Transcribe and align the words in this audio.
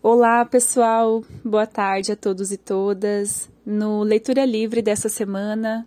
Olá, 0.00 0.44
pessoal. 0.44 1.24
Boa 1.44 1.66
tarde 1.66 2.12
a 2.12 2.16
todos 2.16 2.52
e 2.52 2.56
todas. 2.56 3.50
No 3.66 4.04
Leitura 4.04 4.44
Livre 4.44 4.80
dessa 4.80 5.08
semana, 5.08 5.84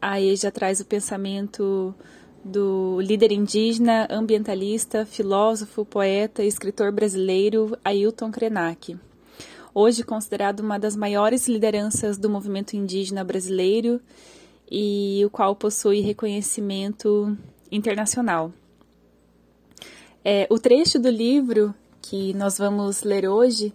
a 0.00 0.18
EJA 0.18 0.50
traz 0.50 0.80
o 0.80 0.86
pensamento 0.86 1.94
do 2.42 2.98
líder 3.02 3.30
indígena, 3.30 4.08
ambientalista, 4.10 5.04
filósofo, 5.04 5.84
poeta 5.84 6.42
e 6.42 6.48
escritor 6.48 6.90
brasileiro 6.90 7.76
Ailton 7.84 8.30
Krenak. 8.30 8.98
Hoje 9.74 10.02
considerado 10.02 10.60
uma 10.60 10.78
das 10.78 10.96
maiores 10.96 11.46
lideranças 11.46 12.16
do 12.16 12.30
movimento 12.30 12.74
indígena 12.74 13.22
brasileiro 13.22 14.00
e 14.70 15.22
o 15.26 15.28
qual 15.28 15.54
possui 15.54 16.00
reconhecimento 16.00 17.36
internacional. 17.70 18.50
É, 20.24 20.46
o 20.48 20.58
trecho 20.58 20.98
do 20.98 21.10
livro 21.10 21.74
que 22.02 22.34
nós 22.34 22.58
vamos 22.58 23.02
ler 23.02 23.28
hoje, 23.28 23.72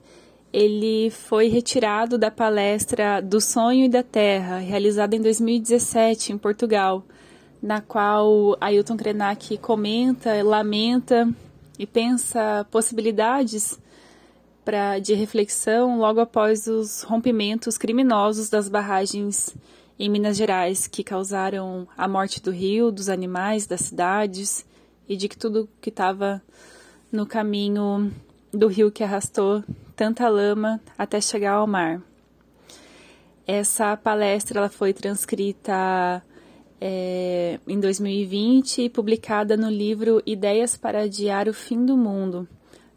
ele 0.52 1.10
foi 1.10 1.48
retirado 1.48 2.18
da 2.18 2.30
palestra 2.30 3.22
Do 3.22 3.40
Sonho 3.40 3.86
e 3.86 3.90
da 3.90 4.04
Terra, 4.04 4.58
realizada 4.60 5.16
em 5.16 5.22
2017 5.22 6.34
em 6.34 6.38
Portugal, 6.38 7.04
na 7.62 7.82
qual 7.82 8.56
Ailton 8.62 8.98
Krenak 8.98 9.58
comenta, 9.58 10.44
lamenta 10.44 11.28
e 11.80 11.88
pensa 11.88 12.66
possibilidades 12.70 13.80
pra, 14.64 15.00
de 15.00 15.14
reflexão 15.14 15.98
logo 15.98 16.20
após 16.20 16.68
os 16.68 17.02
rompimentos 17.04 17.78
criminosos 17.78 18.50
das 18.50 18.68
barragens 18.68 19.56
em 19.98 20.10
Minas 20.10 20.38
Gerais, 20.38 20.86
que 20.86 21.04
causaram 21.04 21.88
a 21.98 22.08
morte 22.08 22.42
do 22.42 22.52
rio, 22.52 22.92
dos 22.92 23.10
animais, 23.10 23.66
das 23.66 23.82
cidades 23.82 24.66
e 25.08 25.16
de 25.16 25.28
que 25.28 25.38
tudo 25.38 25.70
que 25.82 25.90
estava 25.90 26.42
no 27.12 27.26
caminho 27.26 28.12
do 28.58 28.68
rio 28.68 28.92
que 28.92 29.04
arrastou 29.04 29.64
tanta 29.96 30.28
lama 30.28 30.82
até 30.98 31.22
chegar 31.22 31.54
ao 31.54 31.68
mar. 31.68 32.02
Essa 33.46 33.96
palestra 33.96 34.60
ela 34.60 34.70
foi 34.70 34.94
transcrita 34.94 36.22
é, 36.82 37.60
em 37.68 37.80
2020 37.80 38.84
e 38.84 38.90
publicada 38.90 39.56
no 39.56 39.70
livro 39.70 40.22
Ideias 40.26 40.76
para 40.76 41.04
Adiar 41.04 41.48
o 41.48 41.54
Fim 41.54 41.86
do 41.86 41.96
Mundo, 41.96 42.48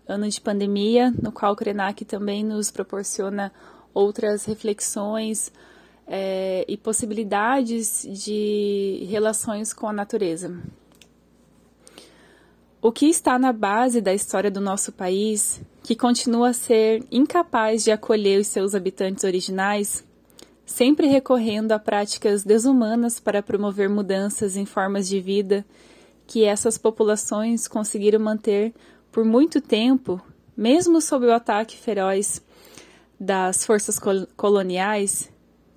ano 0.09 0.29
de 0.29 0.41
pandemia, 0.41 1.13
no 1.23 1.31
qual 1.31 1.53
o 1.53 1.57
Krenak 1.57 2.05
também 2.05 2.45
nos 2.45 2.71
proporciona 2.71 3.53
outras 3.95 4.45
reflexões 4.45 5.53
é, 6.07 6.65
e 6.67 6.77
possibilidades 6.77 8.07
de 8.25 9.07
relações 9.09 9.73
com 9.73 9.87
a 9.87 9.93
natureza. 9.93 10.61
O 12.83 12.91
que 12.91 13.05
está 13.11 13.39
na 13.39 13.53
base 13.53 14.01
da 14.01 14.15
história 14.15 14.51
do 14.51 14.59
nosso 14.59 14.91
país, 14.91 15.61
que 15.83 15.95
continua 15.95 16.49
a 16.49 16.55
ser 16.55 17.05
incapaz 17.13 17.85
de 17.85 17.91
acolher 17.91 18.41
os 18.41 18.47
seus 18.47 18.75
habitantes 18.75 19.23
originais, 19.23 20.03
sempre 20.65 21.07
recorrendo 21.07 21.73
a 21.73 21.79
práticas 21.79 22.43
desumanas 22.43 23.21
para 23.21 23.43
promover 23.43 23.91
mudanças 23.91 24.57
em 24.57 24.65
formas 24.65 25.07
de 25.07 25.21
vida 25.21 25.63
que 26.27 26.45
essas 26.45 26.79
populações 26.79 27.69
conseguiram 27.69 28.19
manter 28.19 28.73
por 29.13 29.27
muito 29.27 29.61
tempo, 29.61 30.19
mesmo 30.57 31.03
sob 31.03 31.27
o 31.27 31.35
ataque 31.35 31.77
feroz 31.77 32.41
das 33.19 33.63
forças 33.63 34.01
coloniais, 34.35 35.31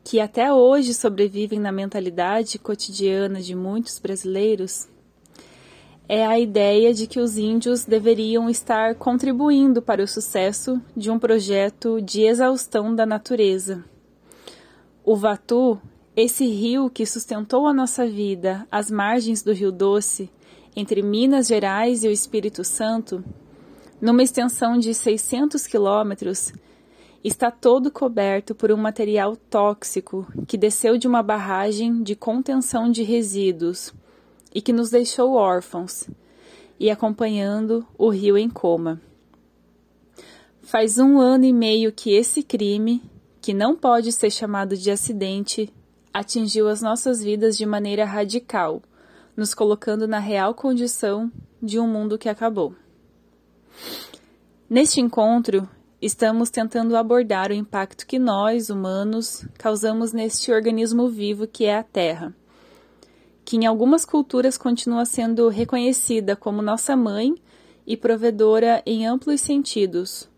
que 0.05 0.21
até 0.21 0.53
hoje 0.53 0.93
sobrevivem 0.93 1.59
na 1.59 1.71
mentalidade 1.71 2.57
cotidiana 2.57 3.41
de 3.41 3.53
muitos 3.55 3.99
brasileiros, 3.99 4.87
é 6.07 6.25
a 6.25 6.37
ideia 6.37 6.93
de 6.93 7.07
que 7.07 7.19
os 7.19 7.37
índios 7.37 7.85
deveriam 7.85 8.49
estar 8.49 8.95
contribuindo 8.95 9.81
para 9.81 10.03
o 10.03 10.07
sucesso 10.07 10.81
de 10.95 11.09
um 11.09 11.17
projeto 11.17 12.01
de 12.01 12.23
exaustão 12.23 12.93
da 12.93 13.05
natureza. 13.05 13.83
O 15.03 15.15
Vatu, 15.15 15.79
esse 16.15 16.45
rio 16.45 16.89
que 16.89 17.05
sustentou 17.05 17.67
a 17.67 17.73
nossa 17.73 18.05
vida 18.05 18.67
às 18.69 18.91
margens 18.91 19.41
do 19.41 19.53
Rio 19.53 19.71
Doce, 19.71 20.29
entre 20.75 21.01
Minas 21.01 21.47
Gerais 21.47 22.03
e 22.03 22.07
o 22.07 22.11
Espírito 22.11 22.63
Santo, 22.63 23.23
numa 24.01 24.23
extensão 24.23 24.77
de 24.77 24.93
600 24.93 25.65
quilômetros, 25.67 26.51
está 27.23 27.49
todo 27.49 27.89
coberto 27.89 28.53
por 28.53 28.71
um 28.71 28.77
material 28.77 29.37
tóxico 29.37 30.27
que 30.45 30.57
desceu 30.57 30.97
de 30.97 31.07
uma 31.07 31.23
barragem 31.23 32.03
de 32.03 32.15
contenção 32.15 32.91
de 32.91 33.03
resíduos 33.03 33.93
e 34.53 34.61
que 34.61 34.71
nos 34.71 34.89
deixou 34.89 35.33
órfãos 35.33 36.07
e 36.79 36.89
acompanhando 36.91 37.85
o 37.97 38.09
rio 38.09 38.37
em 38.37 38.49
coma. 38.49 39.01
Faz 40.61 40.97
um 40.97 41.19
ano 41.19 41.45
e 41.45 41.53
meio 41.53 41.91
que 41.91 42.13
esse 42.13 42.43
crime, 42.43 43.01
que 43.41 43.53
não 43.53 43.75
pode 43.75 44.11
ser 44.11 44.29
chamado 44.29 44.77
de 44.77 44.91
acidente, 44.91 45.73
atingiu 46.13 46.67
as 46.67 46.81
nossas 46.81 47.21
vidas 47.21 47.57
de 47.57 47.65
maneira 47.65 48.05
radical, 48.05 48.81
nos 49.35 49.53
colocando 49.53 50.07
na 50.07 50.19
real 50.19 50.53
condição 50.53 51.31
de 51.61 51.79
um 51.79 51.87
mundo 51.87 52.17
que 52.17 52.29
acabou. 52.29 52.75
Neste 54.69 55.01
encontro, 55.01 55.67
estamos 56.01 56.49
tentando 56.49 56.95
abordar 56.95 57.49
o 57.49 57.55
impacto 57.55 58.05
que 58.05 58.19
nós, 58.19 58.69
humanos, 58.69 59.45
causamos 59.57 60.13
neste 60.13 60.51
organismo 60.51 61.09
vivo 61.09 61.47
que 61.47 61.65
é 61.65 61.77
a 61.77 61.83
Terra 61.83 62.33
que 63.45 63.57
em 63.57 63.65
algumas 63.65 64.05
culturas 64.05 64.57
continua 64.57 65.05
sendo 65.05 65.49
reconhecida 65.49 66.35
como 66.35 66.61
nossa 66.61 66.95
mãe 66.95 67.35
e 67.85 67.97
provedora 67.97 68.81
em 68.85 69.05
amplos 69.05 69.41
sentidos, 69.41 70.29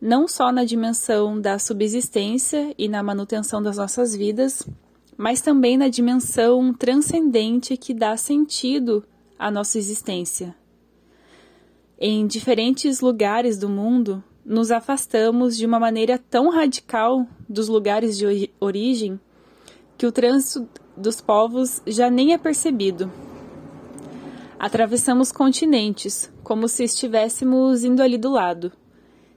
não 0.00 0.26
só 0.26 0.50
na 0.50 0.64
dimensão 0.64 1.40
da 1.40 1.58
subsistência 1.58 2.74
e 2.76 2.88
na 2.88 3.02
manutenção 3.02 3.62
das 3.62 3.76
nossas 3.76 4.14
vidas, 4.14 4.66
mas 5.16 5.40
também 5.40 5.76
na 5.76 5.88
dimensão 5.88 6.74
transcendente 6.74 7.76
que 7.76 7.94
dá 7.94 8.16
sentido 8.16 9.04
à 9.38 9.50
nossa 9.50 9.78
existência. 9.78 10.54
Em 11.98 12.26
diferentes 12.26 13.00
lugares 13.00 13.56
do 13.56 13.68
mundo, 13.68 14.24
nos 14.44 14.72
afastamos 14.72 15.56
de 15.56 15.64
uma 15.64 15.78
maneira 15.78 16.18
tão 16.18 16.50
radical 16.50 17.24
dos 17.48 17.68
lugares 17.68 18.18
de 18.18 18.50
origem 18.58 19.20
que 19.96 20.04
o 20.04 20.10
trânsito 20.10 20.81
dos 20.96 21.20
povos 21.20 21.80
já 21.86 22.10
nem 22.10 22.32
é 22.32 22.38
percebido. 22.38 23.10
Atravessamos 24.58 25.32
continentes, 25.32 26.30
como 26.42 26.68
se 26.68 26.84
estivéssemos 26.84 27.84
indo 27.84 28.02
ali 28.02 28.16
do 28.16 28.30
lado. 28.30 28.72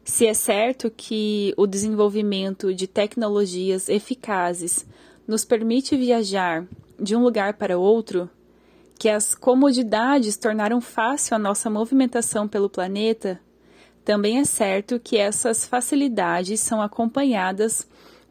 Se 0.03 0.27
é 0.27 0.33
certo 0.33 0.91
que 0.95 1.53
o 1.57 1.65
desenvolvimento 1.65 2.73
de 2.73 2.85
tecnologias 2.85 3.89
eficazes 3.89 4.85
nos 5.27 5.43
permite 5.43 5.97
viajar 5.97 6.67
de 6.99 7.15
um 7.15 7.23
lugar 7.23 7.55
para 7.55 7.77
outro, 7.77 8.29
que 8.99 9.09
as 9.09 9.33
comodidades 9.33 10.37
tornaram 10.37 10.79
fácil 10.79 11.35
a 11.35 11.39
nossa 11.39 11.69
movimentação 11.69 12.47
pelo 12.47 12.69
planeta, 12.69 13.39
também 14.05 14.37
é 14.37 14.45
certo 14.45 14.99
que 14.99 15.17
essas 15.17 15.65
facilidades 15.65 16.59
são 16.59 16.79
acompanhadas 16.79 17.87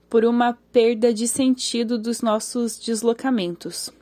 por 0.08 0.24
uma 0.24 0.52
perda 0.72 1.12
de 1.12 1.26
sentido 1.26 1.98
dos 1.98 2.22
nossos 2.22 2.78
deslocamentos. 2.78 3.92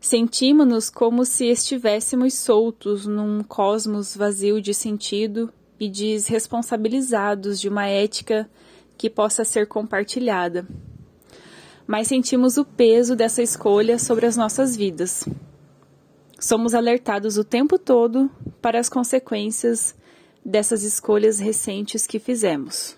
Sentimos-nos 0.00 0.88
como 0.88 1.24
se 1.24 1.46
estivéssemos 1.46 2.34
soltos 2.34 3.06
num 3.06 3.42
cosmos 3.42 4.16
vazio 4.16 4.60
de 4.60 4.72
sentido 4.72 5.52
e 5.80 5.88
desresponsabilizados 5.88 7.60
de 7.60 7.68
uma 7.68 7.86
ética 7.86 8.48
que 8.96 9.10
possa 9.10 9.44
ser 9.44 9.66
compartilhada. 9.66 10.66
Mas 11.86 12.08
sentimos 12.08 12.56
o 12.56 12.64
peso 12.64 13.14
dessa 13.14 13.42
escolha 13.42 13.98
sobre 13.98 14.26
as 14.26 14.36
nossas 14.36 14.76
vidas. 14.76 15.24
Somos 16.38 16.74
alertados 16.74 17.36
o 17.36 17.44
tempo 17.44 17.78
todo 17.78 18.30
para 18.60 18.78
as 18.78 18.88
consequências 18.88 19.94
dessas 20.44 20.82
escolhas 20.82 21.38
recentes 21.40 22.06
que 22.06 22.18
fizemos. 22.18 22.96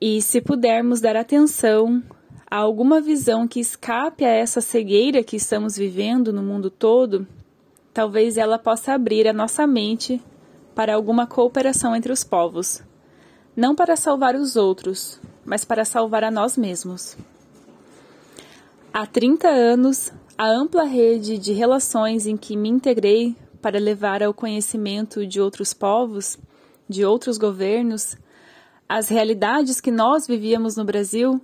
E 0.00 0.20
se 0.20 0.42
pudermos 0.42 1.00
dar 1.00 1.16
atenção 1.16 2.02
a 2.50 2.58
alguma 2.58 3.00
visão 3.00 3.48
que 3.48 3.58
escape 3.58 4.24
a 4.24 4.28
essa 4.28 4.60
cegueira 4.60 5.24
que 5.24 5.36
estamos 5.36 5.76
vivendo 5.76 6.32
no 6.34 6.42
mundo 6.42 6.70
todo, 6.70 7.26
talvez 7.94 8.36
ela 8.36 8.58
possa 8.58 8.92
abrir 8.92 9.26
a 9.26 9.32
nossa 9.32 9.66
mente 9.66 10.22
para 10.74 10.94
alguma 10.94 11.26
cooperação 11.26 11.96
entre 11.96 12.12
os 12.12 12.22
povos, 12.22 12.82
não 13.56 13.74
para 13.74 13.96
salvar 13.96 14.34
os 14.34 14.54
outros, 14.54 15.18
mas 15.46 15.64
para 15.64 15.82
salvar 15.82 16.22
a 16.22 16.30
nós 16.30 16.58
mesmos. 16.58 17.16
Há 18.92 19.06
30 19.06 19.48
anos, 19.48 20.12
a 20.36 20.46
ampla 20.46 20.84
rede 20.84 21.38
de 21.38 21.54
relações 21.54 22.26
em 22.26 22.36
que 22.36 22.54
me 22.54 22.68
integrei 22.68 23.34
para 23.62 23.78
levar 23.78 24.22
ao 24.22 24.34
conhecimento 24.34 25.26
de 25.26 25.40
outros 25.40 25.72
povos, 25.72 26.38
de 26.86 27.02
outros 27.02 27.38
governos, 27.38 28.16
as 28.88 29.08
realidades 29.08 29.80
que 29.80 29.90
nós 29.90 30.26
vivíamos 30.26 30.76
no 30.76 30.84
Brasil 30.84 31.40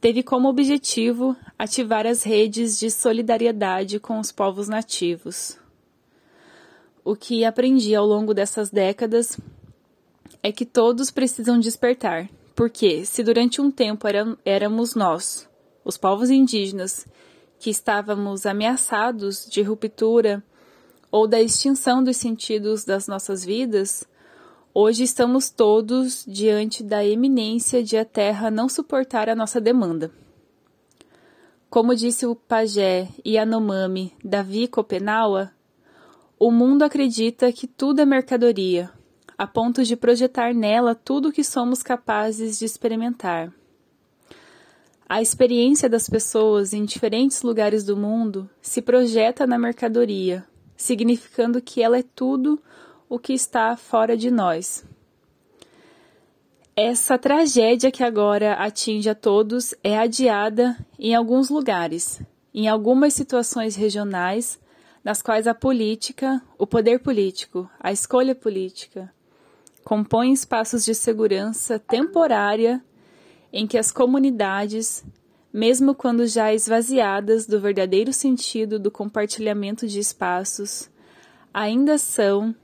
teve 0.00 0.22
como 0.22 0.48
objetivo 0.48 1.36
ativar 1.58 2.06
as 2.06 2.22
redes 2.22 2.78
de 2.78 2.90
solidariedade 2.90 3.98
com 3.98 4.18
os 4.18 4.32
povos 4.32 4.68
nativos. 4.68 5.58
O 7.04 7.16
que 7.16 7.44
aprendi 7.44 7.94
ao 7.94 8.06
longo 8.06 8.34
dessas 8.34 8.70
décadas 8.70 9.38
é 10.42 10.52
que 10.52 10.66
todos 10.66 11.10
precisam 11.10 11.58
despertar, 11.58 12.28
porque 12.54 13.04
se 13.04 13.22
durante 13.22 13.60
um 13.60 13.70
tempo 13.70 14.06
éramos 14.44 14.94
nós, 14.94 15.48
os 15.84 15.96
povos 15.96 16.30
indígenas, 16.30 17.06
que 17.58 17.70
estávamos 17.70 18.44
ameaçados 18.44 19.46
de 19.48 19.62
ruptura 19.62 20.42
ou 21.10 21.28
da 21.28 21.40
extinção 21.40 22.02
dos 22.02 22.16
sentidos 22.16 22.84
das 22.84 23.06
nossas 23.06 23.44
vidas, 23.44 24.04
hoje 24.74 25.02
estamos 25.02 25.50
todos 25.50 26.24
diante 26.26 26.82
da 26.82 27.04
eminência 27.04 27.82
de 27.82 27.96
a 27.96 28.04
Terra 28.04 28.50
não 28.50 28.68
suportar 28.68 29.28
a 29.28 29.34
nossa 29.34 29.60
demanda. 29.60 30.10
Como 31.68 31.94
disse 31.94 32.26
o 32.26 32.34
pajé 32.34 33.08
Yanomami 33.26 34.12
Davi 34.24 34.66
Kopenawa, 34.66 35.52
o 36.38 36.50
mundo 36.50 36.82
acredita 36.82 37.52
que 37.52 37.66
tudo 37.66 38.00
é 38.00 38.04
mercadoria, 38.04 38.90
a 39.36 39.46
ponto 39.46 39.84
de 39.84 39.96
projetar 39.96 40.54
nela 40.54 40.94
tudo 40.94 41.28
o 41.28 41.32
que 41.32 41.44
somos 41.44 41.82
capazes 41.82 42.58
de 42.58 42.64
experimentar. 42.64 43.52
A 45.08 45.20
experiência 45.20 45.88
das 45.88 46.08
pessoas 46.08 46.72
em 46.72 46.84
diferentes 46.84 47.42
lugares 47.42 47.84
do 47.84 47.96
mundo 47.96 48.48
se 48.62 48.80
projeta 48.80 49.46
na 49.46 49.58
mercadoria, 49.58 50.44
significando 50.76 51.60
que 51.60 51.82
ela 51.82 51.98
é 51.98 52.02
tudo 52.02 52.58
o 53.12 53.18
que 53.18 53.34
está 53.34 53.76
fora 53.76 54.16
de 54.16 54.30
nós. 54.30 54.86
Essa 56.74 57.18
tragédia 57.18 57.90
que 57.90 58.02
agora 58.02 58.54
atinge 58.54 59.06
a 59.10 59.14
todos 59.14 59.74
é 59.84 59.98
adiada 59.98 60.74
em 60.98 61.14
alguns 61.14 61.50
lugares, 61.50 62.22
em 62.54 62.68
algumas 62.68 63.12
situações 63.12 63.76
regionais, 63.76 64.58
nas 65.04 65.20
quais 65.20 65.46
a 65.46 65.52
política, 65.52 66.40
o 66.56 66.66
poder 66.66 67.00
político, 67.00 67.68
a 67.78 67.92
escolha 67.92 68.34
política, 68.34 69.12
compõem 69.84 70.32
espaços 70.32 70.82
de 70.82 70.94
segurança 70.94 71.78
temporária 71.78 72.82
em 73.52 73.66
que 73.66 73.76
as 73.76 73.92
comunidades, 73.92 75.04
mesmo 75.52 75.94
quando 75.94 76.26
já 76.26 76.54
esvaziadas 76.54 77.46
do 77.46 77.60
verdadeiro 77.60 78.10
sentido 78.10 78.78
do 78.78 78.90
compartilhamento 78.90 79.86
de 79.86 79.98
espaços, 79.98 80.90
ainda 81.52 81.98
são, 81.98 82.54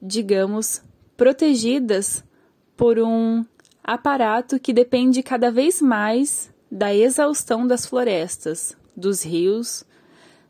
digamos, 0.00 0.82
protegidas 1.16 2.24
por 2.76 2.98
um 2.98 3.44
aparato 3.82 4.58
que 4.60 4.72
depende 4.72 5.22
cada 5.22 5.50
vez 5.50 5.80
mais 5.80 6.52
da 6.70 6.94
exaustão 6.94 7.66
das 7.66 7.86
florestas, 7.86 8.76
dos 8.96 9.24
rios, 9.24 9.84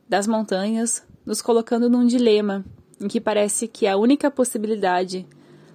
das 0.09 0.27
montanhas, 0.27 1.05
nos 1.25 1.43
colocando 1.43 1.91
num 1.91 2.07
dilema 2.07 2.65
em 3.01 3.09
que 3.09 3.21
parece 3.21 3.69
que 3.69 3.87
a 3.87 3.97
única 3.97 4.31
possibilidade 4.31 5.27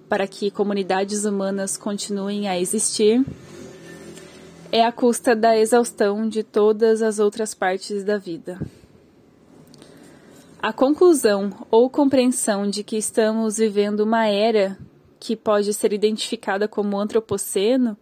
para 0.08 0.26
que 0.26 0.50
comunidades 0.50 1.24
humanas 1.24 1.76
continuem 1.76 2.48
a 2.48 2.58
existir 2.58 3.24
é 4.70 4.84
a 4.84 4.90
custa 4.90 5.36
da 5.36 5.56
exaustão 5.56 6.28
de 6.28 6.42
todas 6.42 7.02
as 7.02 7.18
outras 7.18 7.54
partes 7.54 8.02
da 8.02 8.18
vida. 8.18 8.58
A 10.62 10.72
conclusão 10.72 11.50
ou 11.72 11.90
compreensão 11.90 12.70
de 12.70 12.84
que 12.84 12.96
estamos 12.96 13.56
vivendo 13.56 14.04
uma 14.04 14.28
era 14.28 14.78
que 15.18 15.34
pode 15.34 15.74
ser 15.74 15.92
identificada 15.92 16.68
como 16.68 17.00
antropoceno 17.00 17.96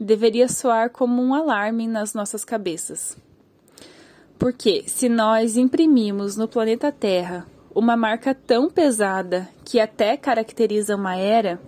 deveria 0.00 0.48
soar 0.48 0.88
como 0.88 1.20
um 1.20 1.34
alarme 1.34 1.86
nas 1.86 2.14
nossas 2.14 2.46
cabeças. 2.46 3.14
Porque 4.38 4.84
se 4.86 5.06
nós 5.06 5.58
imprimimos 5.58 6.34
no 6.34 6.48
planeta 6.48 6.90
Terra 6.90 7.46
uma 7.74 7.94
marca 7.94 8.34
tão 8.34 8.70
pesada 8.70 9.46
que 9.62 9.78
até 9.78 10.16
caracteriza 10.16 10.96
uma 10.96 11.14
era, 11.14 11.60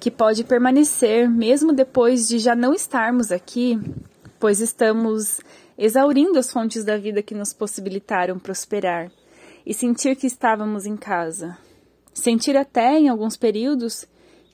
que 0.00 0.10
pode 0.10 0.44
permanecer 0.44 1.28
mesmo 1.28 1.74
depois 1.74 2.26
de 2.26 2.38
já 2.38 2.54
não 2.54 2.72
estarmos 2.72 3.30
aqui, 3.30 3.78
pois 4.40 4.60
estamos 4.60 5.42
exaurindo 5.76 6.38
as 6.38 6.50
fontes 6.50 6.86
da 6.86 6.96
vida 6.96 7.22
que 7.22 7.34
nos 7.34 7.52
possibilitaram 7.52 8.38
prosperar 8.38 9.12
e 9.68 9.74
sentir 9.74 10.16
que 10.16 10.26
estávamos 10.26 10.86
em 10.86 10.96
casa. 10.96 11.58
Sentir 12.14 12.56
até, 12.56 12.98
em 12.98 13.10
alguns 13.10 13.36
períodos, 13.36 14.06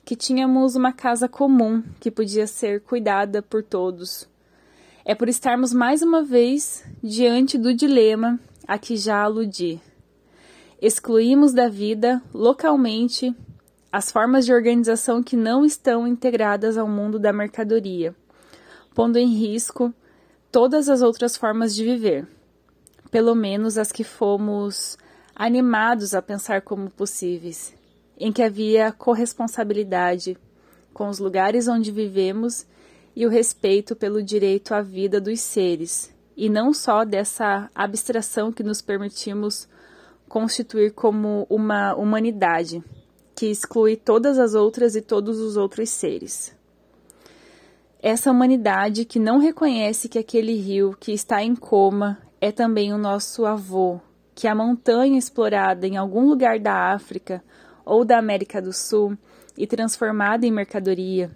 que 0.03 0.13
tínhamos 0.13 0.75
uma 0.75 0.91
casa 0.91 1.29
comum 1.29 1.81
que 2.01 2.11
podia 2.11 2.45
ser 2.45 2.81
cuidada 2.81 3.41
por 3.41 3.63
todos. 3.63 4.27
É 5.05 5.15
por 5.15 5.29
estarmos 5.29 5.71
mais 5.71 6.01
uma 6.01 6.21
vez 6.21 6.83
diante 7.01 7.57
do 7.57 7.73
dilema 7.73 8.37
a 8.67 8.77
que 8.77 8.97
já 8.97 9.23
aludi. 9.23 9.81
Excluímos 10.81 11.53
da 11.53 11.69
vida, 11.69 12.21
localmente, 12.33 13.33
as 13.89 14.11
formas 14.11 14.45
de 14.45 14.53
organização 14.53 15.23
que 15.23 15.37
não 15.37 15.63
estão 15.63 16.05
integradas 16.05 16.77
ao 16.77 16.89
mundo 16.89 17.17
da 17.17 17.31
mercadoria, 17.31 18.13
pondo 18.93 19.17
em 19.17 19.33
risco 19.33 19.93
todas 20.51 20.89
as 20.89 21.01
outras 21.01 21.37
formas 21.37 21.73
de 21.73 21.85
viver, 21.85 22.27
pelo 23.09 23.33
menos 23.33 23.77
as 23.77 23.93
que 23.93 24.03
fomos 24.03 24.97
animados 25.35 26.15
a 26.15 26.21
pensar 26.21 26.61
como 26.61 26.89
possíveis, 26.89 27.73
em 28.17 28.31
que 28.31 28.41
havia 28.41 28.91
corresponsabilidade 28.91 30.37
com 30.93 31.09
os 31.09 31.19
lugares 31.19 31.67
onde 31.67 31.91
vivemos 31.91 32.65
e 33.13 33.25
o 33.25 33.29
respeito 33.29 33.95
pelo 33.95 34.23
direito 34.23 34.73
à 34.73 34.81
vida 34.81 35.19
dos 35.19 35.41
seres, 35.41 36.13
e 36.37 36.49
não 36.49 36.73
só 36.73 37.03
dessa 37.03 37.69
abstração 37.75 38.51
que 38.51 38.63
nos 38.63 38.81
permitimos 38.81 39.67
constituir 40.27 40.93
como 40.93 41.45
uma 41.49 41.93
humanidade 41.95 42.81
que 43.35 43.47
exclui 43.47 43.97
todas 43.97 44.39
as 44.39 44.53
outras 44.53 44.95
e 44.95 45.01
todos 45.01 45.39
os 45.39 45.57
outros 45.57 45.89
seres. 45.89 46.55
Essa 48.01 48.31
humanidade 48.31 49.03
que 49.03 49.19
não 49.19 49.39
reconhece 49.39 50.07
que 50.07 50.19
aquele 50.19 50.55
rio 50.55 50.95
que 50.99 51.11
está 51.11 51.43
em 51.43 51.55
coma 51.55 52.17
é 52.39 52.51
também 52.51 52.93
o 52.93 52.97
nosso 52.97 53.45
avô, 53.45 53.99
que 54.35 54.47
a 54.47 54.53
montanha 54.53 55.17
explorada 55.17 55.87
em 55.87 55.97
algum 55.97 56.27
lugar 56.27 56.59
da 56.59 56.93
África 56.93 57.41
ou 57.85 58.03
da 58.05 58.19
América 58.19 58.61
do 58.61 58.73
Sul 58.73 59.17
e 59.57 59.65
transformada 59.65 60.45
em 60.45 60.51
mercadoria 60.51 61.31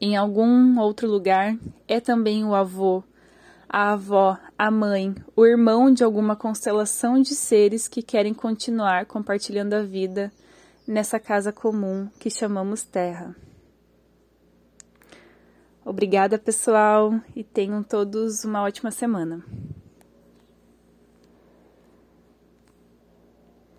em 0.00 0.16
algum 0.16 0.78
outro 0.78 1.06
lugar 1.06 1.58
é 1.86 2.00
também 2.00 2.42
o 2.42 2.54
avô, 2.54 3.04
a 3.68 3.92
avó, 3.92 4.38
a 4.56 4.70
mãe, 4.70 5.14
o 5.36 5.44
irmão 5.44 5.92
de 5.92 6.02
alguma 6.02 6.34
constelação 6.34 7.20
de 7.20 7.34
seres 7.34 7.86
que 7.86 8.02
querem 8.02 8.32
continuar 8.32 9.04
compartilhando 9.04 9.74
a 9.74 9.82
vida 9.82 10.32
nessa 10.86 11.20
casa 11.20 11.52
comum 11.52 12.08
que 12.18 12.30
chamamos 12.30 12.82
Terra. 12.82 13.36
Obrigada, 15.84 16.38
pessoal, 16.38 17.14
e 17.36 17.44
tenham 17.44 17.82
todos 17.82 18.42
uma 18.44 18.62
ótima 18.62 18.90
semana. 18.90 19.44